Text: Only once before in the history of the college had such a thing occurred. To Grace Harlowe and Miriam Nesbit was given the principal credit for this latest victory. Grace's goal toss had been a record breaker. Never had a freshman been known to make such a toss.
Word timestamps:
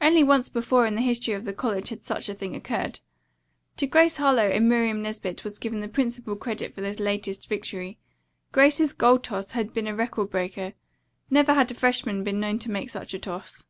Only 0.00 0.22
once 0.22 0.48
before 0.48 0.86
in 0.86 0.94
the 0.94 1.00
history 1.00 1.34
of 1.34 1.44
the 1.44 1.52
college 1.52 1.88
had 1.88 2.04
such 2.04 2.28
a 2.28 2.34
thing 2.34 2.54
occurred. 2.54 3.00
To 3.78 3.88
Grace 3.88 4.18
Harlowe 4.18 4.48
and 4.52 4.68
Miriam 4.68 5.02
Nesbit 5.02 5.42
was 5.42 5.58
given 5.58 5.80
the 5.80 5.88
principal 5.88 6.36
credit 6.36 6.72
for 6.76 6.80
this 6.80 7.00
latest 7.00 7.48
victory. 7.48 7.98
Grace's 8.52 8.92
goal 8.92 9.18
toss 9.18 9.50
had 9.50 9.74
been 9.74 9.88
a 9.88 9.96
record 9.96 10.30
breaker. 10.30 10.74
Never 11.28 11.54
had 11.54 11.72
a 11.72 11.74
freshman 11.74 12.22
been 12.22 12.38
known 12.38 12.60
to 12.60 12.70
make 12.70 12.88
such 12.88 13.14
a 13.14 13.18
toss. 13.18 13.64